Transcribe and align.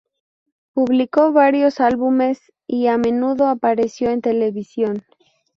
Publicó 0.73 1.31
varios 1.31 1.79
álbumes 1.79 2.51
y 2.65 2.87
a 2.87 2.97
menudo 2.97 3.45
apareció 3.47 4.09
en 4.09 4.21
televisión. 4.23 5.03